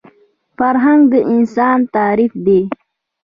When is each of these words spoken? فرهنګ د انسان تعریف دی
فرهنګ 0.57 1.01
د 1.13 1.15
انسان 1.33 1.79
تعریف 1.95 2.33
دی 2.45 2.61